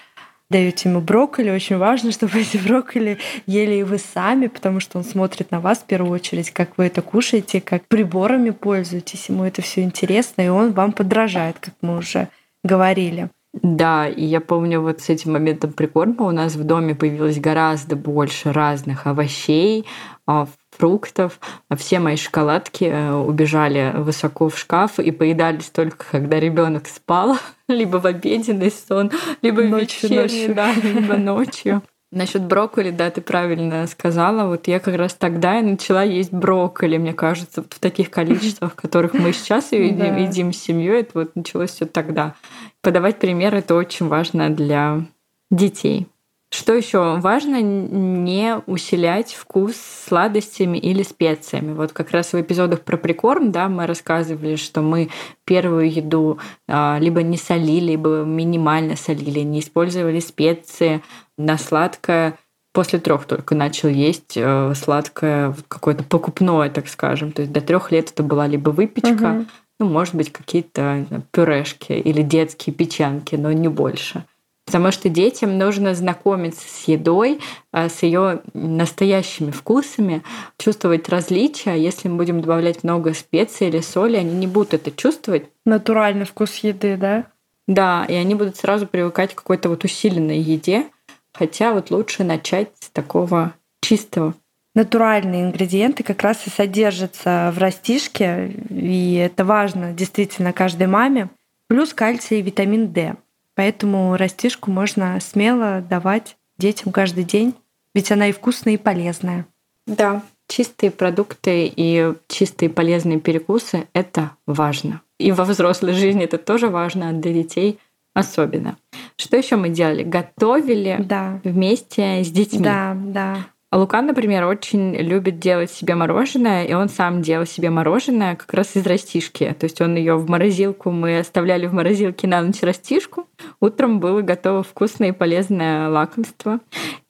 [0.50, 5.04] даете ему брокколи, очень важно, чтобы эти брокколи ели и вы сами, потому что он
[5.04, 9.62] смотрит на вас в первую очередь, как вы это кушаете, как приборами пользуетесь, ему это
[9.62, 12.28] все интересно, и он вам подражает, как мы уже
[12.64, 13.30] говорили.
[13.62, 17.96] Да, и я помню вот с этим моментом прикорма у нас в доме появилось гораздо
[17.96, 19.86] больше разных овощей,
[20.26, 21.40] а, фруктов.
[21.76, 27.38] Все мои шоколадки э, убежали высоко в шкаф и поедались только когда ребенок спал,
[27.68, 30.54] либо в обеденный сон, либо ночью, вечерний, ночью.
[30.54, 31.82] Да, либо ночью.
[32.12, 34.46] Насчет брокколи, да, ты правильно сказала.
[34.46, 38.72] Вот я как раз тогда и начала есть брокколи, мне кажется, вот в таких количествах,
[38.72, 41.00] в которых мы сейчас едим, едим с семьей.
[41.00, 42.34] Это вот началось все тогда.
[42.80, 45.04] Подавать пример это очень важно для
[45.50, 46.06] детей.
[46.50, 51.72] Что еще важно, не усилять вкус сладостями или специями.
[51.72, 55.10] Вот как раз в эпизодах про прикорм, да, мы рассказывали, что мы
[55.44, 61.02] первую еду а, либо не солили, либо минимально солили, не использовали специи
[61.36, 62.38] на сладкое.
[62.72, 67.32] После трех только начал есть э, сладкое какое-то покупное, так скажем.
[67.32, 69.46] То есть до трех лет это была либо выпечка, угу.
[69.80, 74.24] ну, может быть, какие-то пюрешки или детские печенки, но не больше.
[74.66, 77.38] Потому что детям нужно знакомиться с едой,
[77.72, 80.22] а, с ее настоящими вкусами,
[80.58, 81.76] чувствовать различия.
[81.76, 85.44] Если мы будем добавлять много специй или соли, они не будут это чувствовать.
[85.64, 87.26] Натуральный вкус еды, да?
[87.68, 90.86] Да, и они будут сразу привыкать к какой-то вот усиленной еде.
[91.32, 94.34] Хотя вот лучше начать с такого чистого.
[94.74, 101.30] Натуральные ингредиенты как раз и содержатся в растишке, и это важно действительно каждой маме.
[101.68, 103.16] Плюс кальций и витамин D.
[103.56, 107.54] Поэтому растишку можно смело давать детям каждый день,
[107.94, 109.46] ведь она и вкусная, и полезная.
[109.86, 115.00] Да, чистые продукты и чистые полезные перекусы— это важно.
[115.18, 117.78] И во взрослой жизни это тоже важно, а для детей
[118.12, 118.76] особенно.
[119.16, 120.02] Что еще мы делали?
[120.02, 121.40] Готовили да.
[121.42, 122.62] вместе с детьми.
[122.62, 123.46] Да, да.
[123.70, 128.52] А Лука, например, очень любит делать себе мороженое, и он сам делал себе мороженое как
[128.54, 129.54] раз из растишки.
[129.58, 133.25] То есть он ее в морозилку, мы оставляли в морозилке на ночь растишку.
[133.60, 136.60] Утром было готово вкусное и полезное лакомство.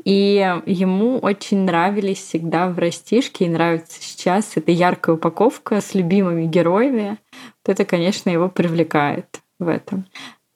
[0.05, 6.47] И ему очень нравились всегда в растишке, и нравится сейчас эта яркая упаковка с любимыми
[6.47, 7.19] героями.
[7.65, 10.07] Вот это, конечно, его привлекает в этом.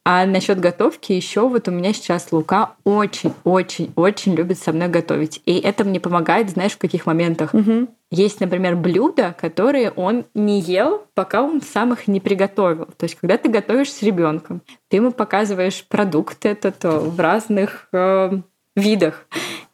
[0.04, 5.42] А насчет готовки еще вот у меня сейчас Лука очень-очень-очень любит со мной готовить.
[5.44, 7.52] И это мне помогает, знаешь, в каких моментах.
[7.52, 7.88] Угу.
[8.10, 12.86] Есть, например, блюда, которые он не ел, пока он сам их не приготовил.
[12.96, 18.40] То есть, когда ты готовишь с ребенком, ты ему показываешь продукт этот в разных э,
[18.74, 19.26] видах.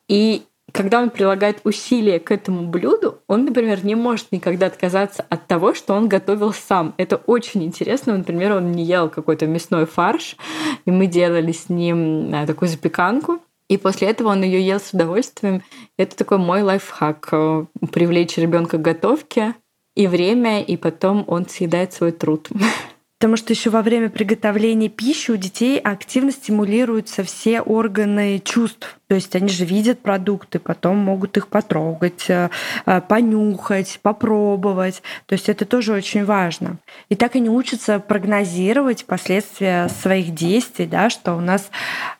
[0.08, 0.42] И
[0.76, 5.74] когда он прилагает усилия к этому блюду, он, например, не может никогда отказаться от того,
[5.74, 6.94] что он готовил сам.
[6.98, 8.16] Это очень интересно.
[8.16, 10.36] Например, он не ел какой-то мясной фарш,
[10.84, 13.40] и мы делали с ним э, такую запеканку.
[13.68, 15.62] И после этого он ее ел с удовольствием.
[15.96, 19.54] Это такой мой лайфхак э, привлечь ребенка к готовке
[19.94, 22.48] и время, и потом он съедает свой труд.
[23.18, 28.98] Потому что еще во время приготовления пищи у детей активно стимулируются все органы чувств.
[29.08, 32.50] То есть они же видят продукты, потом могут их потрогать, э,
[32.84, 35.02] э, понюхать, попробовать.
[35.24, 36.76] То есть это тоже очень важно.
[37.08, 41.70] И так они учатся прогнозировать последствия своих действий, да, что у нас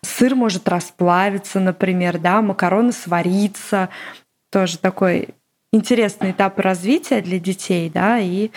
[0.00, 3.90] сыр может расплавиться, например, да, макароны свариться.
[4.50, 5.35] Тоже такой
[5.76, 8.50] интересный этап развития для детей, да, и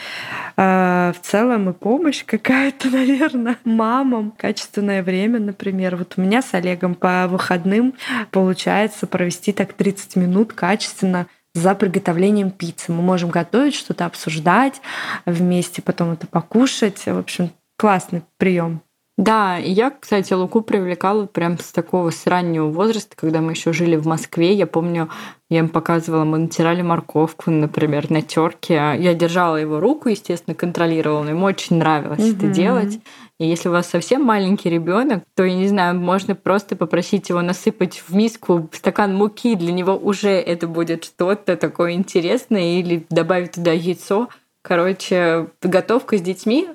[0.57, 5.95] э, в целом и помощь какая-то, наверное, мамам, качественное время, например.
[5.95, 7.93] Вот у меня с Олегом по выходным
[8.31, 12.91] получается провести так 30 минут качественно за приготовлением пиццы.
[12.91, 14.81] Мы можем готовить, что-то обсуждать
[15.25, 17.05] вместе, потом это покушать.
[17.05, 18.81] В общем, классный прием.
[19.19, 23.97] Да, я, кстати, Луку привлекала прям с такого с раннего возраста, когда мы еще жили
[23.97, 24.53] в Москве.
[24.53, 25.09] Я помню,
[25.49, 28.75] я им показывала, мы натирали морковку, например, на терке.
[28.97, 32.37] Я держала его руку, естественно, контролировала, но ему очень нравилось mm-hmm.
[32.37, 32.99] это делать.
[33.39, 37.41] И если у вас совсем маленький ребенок, то, я не знаю, можно просто попросить его
[37.41, 39.55] насыпать в миску стакан муки.
[39.55, 42.79] Для него уже это будет что-то такое интересное.
[42.79, 44.29] Или добавить туда яйцо.
[44.61, 46.69] Короче, готовка с детьми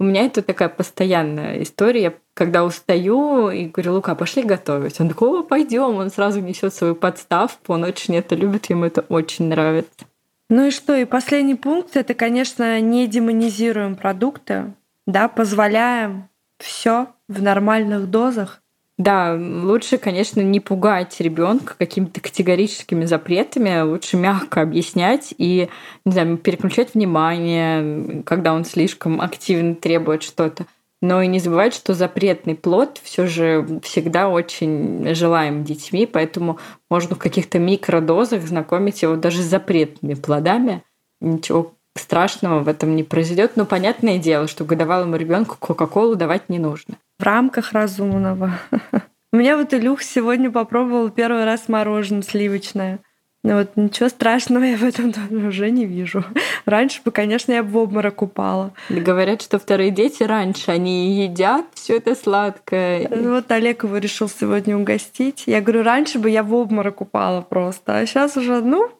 [0.00, 2.02] у меня это такая постоянная история.
[2.02, 4.98] Я когда устаю и говорю, Лука, пошли готовить.
[4.98, 5.96] Он такой, о, пойдем.
[5.96, 7.74] Он сразу несет свою подставку.
[7.74, 10.06] Он очень это любит, ему это очень нравится.
[10.48, 10.96] Ну и что?
[10.96, 14.72] И последний пункт это, конечно, не демонизируем продукты,
[15.06, 18.62] да, позволяем все в нормальных дозах.
[19.00, 25.70] Да, лучше, конечно, не пугать ребенка какими-то категорическими запретами, лучше мягко объяснять и,
[26.04, 30.66] не знаю, переключать внимание, когда он слишком активно требует что-то.
[31.00, 36.58] но и не забывать, что запретный плод все же всегда очень желаем детьми, поэтому
[36.90, 40.82] можно в каких-то микродозах знакомить его даже с запретными плодами.
[41.22, 43.52] Ничего страшного в этом не произойдет.
[43.56, 46.96] Но понятное дело, что годовалому ребенку Кока-Колу давать не нужно.
[47.20, 48.52] В рамках разумного.
[49.32, 53.00] У меня вот Илюх сегодня попробовал первый раз мороженое сливочное.
[53.44, 55.12] Ну вот ничего страшного я в этом
[55.46, 56.24] уже не вижу.
[56.64, 58.72] Раньше бы, конечно, я бы в обморок упала.
[58.88, 63.06] Говорят, что вторые дети раньше, они едят все это сладкое.
[63.10, 65.42] Ну вот Олег его решил сегодня угостить.
[65.44, 68.90] Я говорю, раньше бы я в обморок упала просто, а сейчас уже, ну,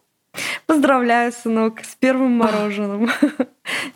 [0.66, 3.10] поздравляю, сынок, с первым мороженым.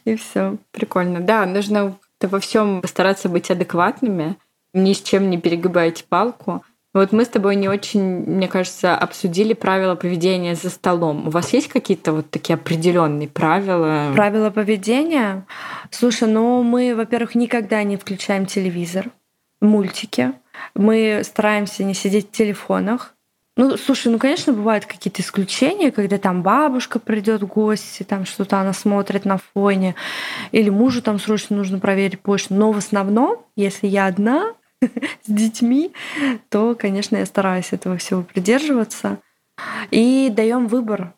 [0.07, 0.57] И все.
[0.73, 1.21] Прикольно.
[1.21, 4.37] Да, нужно во всем постараться быть адекватными,
[4.73, 6.65] ни с чем не перегибайте палку.
[6.95, 11.27] Вот мы с тобой не очень, мне кажется, обсудили правила поведения за столом.
[11.27, 14.13] У вас есть какие-то вот такие определенные правила?
[14.15, 15.45] Правила поведения?
[15.91, 19.11] Слушай, ну мы, во-первых, никогда не включаем телевизор,
[19.61, 20.35] мультики.
[20.77, 23.14] Мы стараемся не сидеть в телефонах.
[23.57, 28.59] Ну, слушай, ну, конечно, бывают какие-то исключения, когда там бабушка придет в гости, там что-то
[28.61, 29.95] она смотрит на фоне,
[30.51, 32.55] или мужу там срочно нужно проверить почту.
[32.55, 35.93] Но в основном, если я одна, с детьми,
[36.49, 39.19] то, конечно, я стараюсь этого всего придерживаться.
[39.93, 41.15] И даем выбор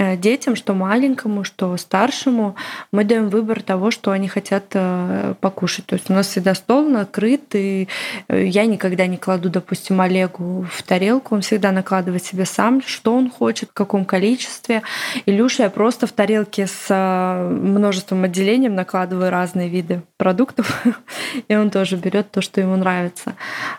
[0.00, 2.56] детям, что маленькому, что старшему,
[2.90, 5.86] мы даем выбор того, что они хотят э, покушать.
[5.86, 7.88] То есть у нас всегда стол накрыт, и
[8.28, 13.14] э, я никогда не кладу, допустим, Олегу в тарелку, он всегда накладывает себе сам, что
[13.14, 14.82] он хочет, в каком количестве.
[15.26, 20.82] Илюша я просто в тарелке с множеством отделением накладываю разные виды продуктов,
[21.48, 23.34] и он тоже берет то, что ему нравится.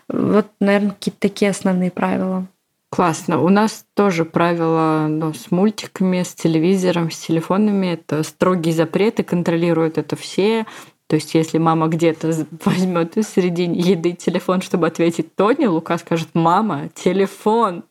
[0.07, 2.45] Вот, наверное, какие-то такие основные правила.
[2.93, 3.41] Классно.
[3.41, 7.93] У нас тоже правила ну, с мультиками, с телевизором, с телефонами.
[7.93, 10.65] Это строгие запреты, контролируют это все.
[11.11, 12.31] То есть, если мама где-то
[12.63, 17.83] возьмет в середине еды телефон, чтобы ответить Тони, Лука скажет: Мама, телефон.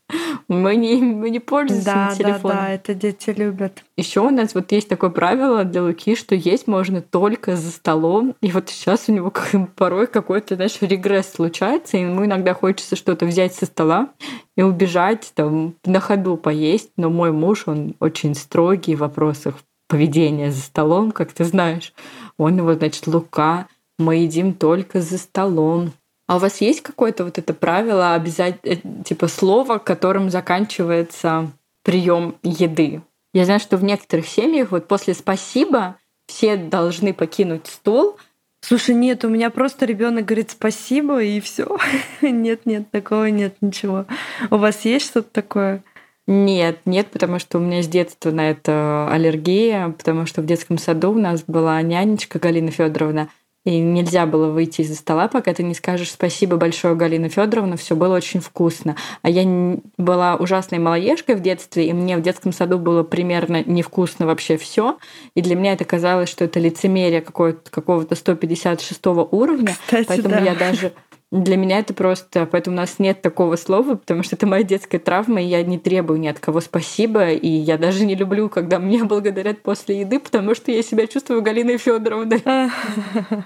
[0.48, 2.56] Мы не, мы не пользуемся да, телефоном.
[2.56, 3.84] Да, да, это дети любят.
[3.98, 8.34] Еще у нас вот есть такое правило для Луки, что есть можно только за столом.
[8.40, 9.30] И вот сейчас у него
[9.76, 14.08] порой какой-то, знаешь, регресс случается, и ему иногда хочется что-то взять со стола
[14.56, 16.90] и убежать, там, на ходу поесть.
[16.96, 19.56] Но мой муж, он очень строгий в вопросах
[19.90, 21.92] поведения за столом, как ты знаешь.
[22.40, 23.66] Он его, значит, Лука,
[23.98, 25.92] мы едим только за столом.
[26.26, 31.50] А у вас есть какое-то вот это правило обязательно, э, типа слово, которым заканчивается
[31.82, 33.02] прием еды?
[33.34, 35.96] Я знаю, что в некоторых семьях вот после спасибо
[36.28, 38.16] все должны покинуть стол.
[38.62, 41.76] Слушай, нет, у меня просто ребенок говорит спасибо и все.
[42.22, 44.06] нет, нет, такого нет, ничего.
[44.50, 45.84] У вас есть что-то такое?
[46.32, 50.78] Нет, нет, потому что у меня с детства на это аллергия, потому что в детском
[50.78, 53.30] саду у нас была нянечка Галина Федоровна,
[53.64, 57.96] и нельзя было выйти из-за стола, пока ты не скажешь спасибо большое, Галина Федоровна, все
[57.96, 58.94] было очень вкусно.
[59.22, 64.24] А я была ужасной малоежкой в детстве, и мне в детском саду было примерно невкусно
[64.24, 64.98] вообще все.
[65.34, 69.74] И для меня это казалось, что это лицемерие какого-то 156 уровня.
[69.84, 70.40] Кстати, поэтому да.
[70.42, 70.92] я даже
[71.30, 74.98] для меня это просто, поэтому у нас нет такого слова, потому что это моя детская
[74.98, 78.78] травма, и я не требую ни от кого спасибо, и я даже не люблю, когда
[78.78, 82.42] меня благодарят после еды, потому что я себя чувствую Галиной Федоровной.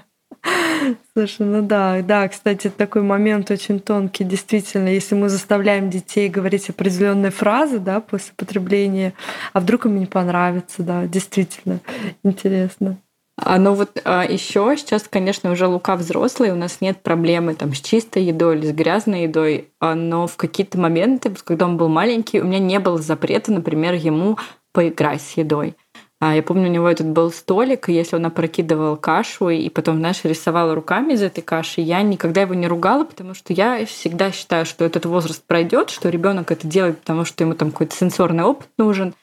[1.15, 6.69] Слушай, ну да, да, кстати, такой момент очень тонкий, действительно, если мы заставляем детей говорить
[6.69, 9.15] определенные фразы, да, после потребления,
[9.53, 11.81] а вдруг им не понравится, да, действительно,
[12.23, 12.99] интересно.
[13.37, 17.75] А, ну вот а, еще сейчас, конечно, уже Лука взрослый, у нас нет проблемы там
[17.75, 21.89] с чистой едой или с грязной едой, а, но в какие-то моменты, когда он был
[21.89, 24.39] маленький, у меня не было запрета, например, ему
[24.73, 25.75] поиграть с едой.
[26.21, 29.99] А, я помню, у него этот был столик, и если он опрокидывал кашу и потом,
[29.99, 34.31] знаешь, рисовала руками из этой каши, я никогда его не ругала, потому что я всегда
[34.31, 38.45] считаю, что этот возраст пройдет, что ребенок это делает, потому что ему там какой-то сенсорный
[38.45, 39.15] опыт нужен.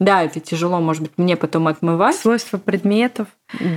[0.00, 2.14] Да, это тяжело, может быть, мне потом отмывать.
[2.14, 3.26] Свойства предметов.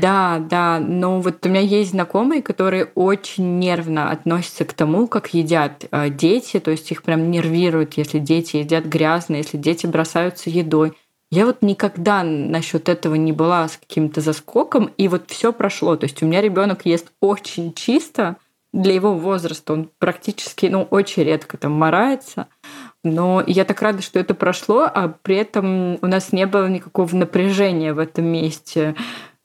[0.01, 5.33] Да, да, но вот у меня есть знакомые, которые очень нервно относятся к тому, как
[5.33, 10.51] едят э, дети, то есть их прям нервирует, если дети едят грязно, если дети бросаются
[10.51, 10.93] едой.
[11.31, 15.95] Я вот никогда насчет этого не была с каким-то заскоком, и вот все прошло.
[15.95, 18.35] То есть у меня ребенок ест очень чисто
[18.73, 22.47] для его возраста, он практически, ну, очень редко там морается.
[23.03, 27.15] Но я так рада, что это прошло, а при этом у нас не было никакого
[27.15, 28.95] напряжения в этом месте.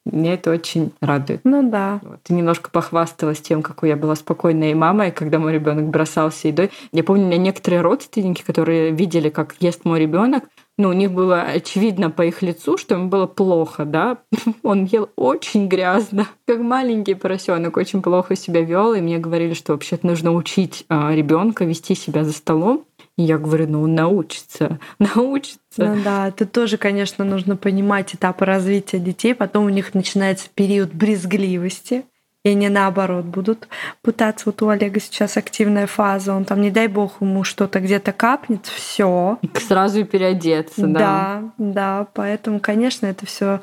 [0.04, 1.40] Мне это очень радует.
[1.44, 1.98] Ну да.
[2.02, 2.22] Вот.
[2.22, 6.70] Ты немножко похвасталась тем, какой я была спокойной мамой, когда мой ребенок бросался едой.
[6.92, 10.44] Я помню, у меня некоторые родственники, которые видели, как ест мой ребенок,
[10.78, 14.18] ну, у них было очевидно по их лицу, что ему было плохо, да.
[14.62, 19.72] Он ел очень грязно, как маленький поросенок, очень плохо себя вел, и мне говорили, что
[19.72, 22.84] вообще-то нужно учить а, ребенка вести себя за столом.
[23.16, 25.58] Я говорю, ну он научится, научится.
[25.76, 29.34] Ну да, это тоже, конечно, нужно понимать этапы развития детей.
[29.34, 32.04] Потом у них начинается период брезгливости
[32.46, 33.66] и они наоборот будут
[34.02, 34.44] пытаться.
[34.46, 38.66] Вот у Олега сейчас активная фаза, он там, не дай бог, ему что-то где-то капнет,
[38.66, 39.38] все.
[39.66, 40.98] Сразу и переодеться, да.
[40.98, 43.60] Да, да, поэтому, конечно, это все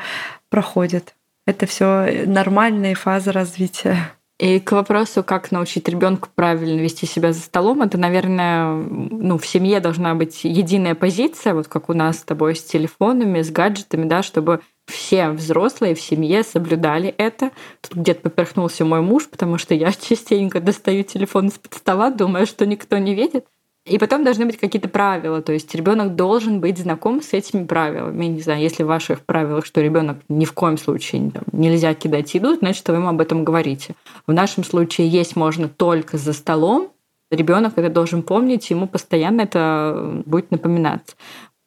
[0.49, 1.15] проходит.
[1.47, 4.11] Это все нормальные фазы развития.
[4.39, 9.45] И к вопросу, как научить ребенка правильно вести себя за столом, это, наверное, ну, в
[9.45, 14.05] семье должна быть единая позиция, вот как у нас с тобой с телефонами, с гаджетами,
[14.05, 17.51] да, чтобы все взрослые в семье соблюдали это.
[17.81, 22.65] Тут где-то поперхнулся мой муж, потому что я частенько достаю телефон из-под стола, думаю, что
[22.65, 23.45] никто не видит.
[23.85, 28.25] И потом должны быть какие-то правила, то есть ребенок должен быть знаком с этими правилами.
[28.25, 32.33] Не знаю, если в ваших правилах, что ребенок ни в коем случае там, нельзя кидать
[32.33, 33.95] еду, значит, вы ему об этом говорите.
[34.25, 36.93] В нашем случае есть можно только за столом,
[37.29, 41.17] ребенок это должен помнить, ему постоянно это будет напоминаться.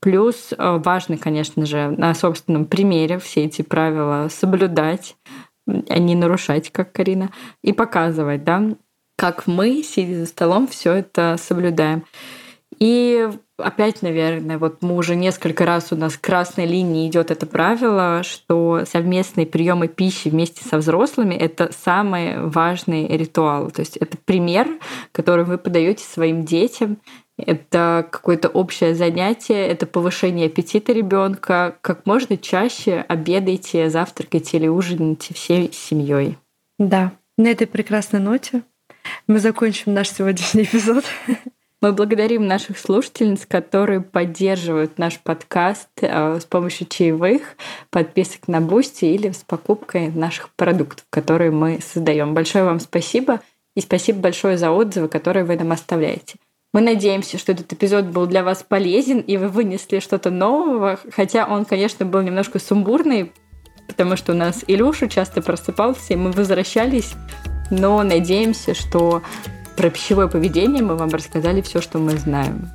[0.00, 5.16] Плюс э, важно, конечно же, на собственном примере все эти правила соблюдать,
[5.66, 7.30] а не нарушать, как Карина,
[7.62, 8.62] и показывать, да,
[9.16, 12.04] как мы, сидя за столом, все это соблюдаем.
[12.78, 18.22] И опять, наверное, вот мы уже несколько раз у нас красной линии идет это правило,
[18.22, 23.70] что совместные приемы пищи вместе со взрослыми это самый важный ритуал.
[23.70, 24.68] То есть это пример,
[25.12, 26.98] который вы подаете своим детям.
[27.38, 31.76] Это какое-то общее занятие, это повышение аппетита ребенка.
[31.82, 36.38] Как можно чаще обедайте, завтракайте или ужинайте всей семьей.
[36.78, 38.62] Да, на этой прекрасной ноте
[39.26, 41.04] мы закончим наш сегодняшний эпизод.
[41.82, 47.42] Мы благодарим наших слушательниц, которые поддерживают наш подкаст э, с помощью чаевых,
[47.90, 52.32] подписок на Boosty или с покупкой наших продуктов, которые мы создаем.
[52.32, 53.40] Большое вам спасибо
[53.74, 56.36] и спасибо большое за отзывы, которые вы нам оставляете.
[56.72, 61.46] Мы надеемся, что этот эпизод был для вас полезен, и вы вынесли что-то нового, хотя
[61.46, 63.32] он, конечно, был немножко сумбурный,
[63.86, 67.14] потому что у нас Илюша часто просыпался, и мы возвращались
[67.70, 69.22] но надеемся, что
[69.76, 72.70] про пищевое поведение мы вам рассказали все, что мы знаем.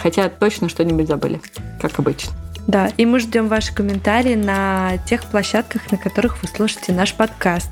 [0.00, 1.40] Хотя точно что-нибудь забыли,
[1.80, 2.32] как обычно.
[2.66, 7.70] Да, и мы ждем ваши комментарии на тех площадках, на которых вы слушаете наш подкаст.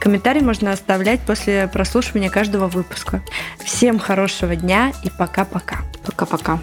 [0.00, 3.22] Комментарии можно оставлять после прослушивания каждого выпуска.
[3.64, 5.78] Всем хорошего дня и пока-пока.
[6.04, 6.60] Пока-пока.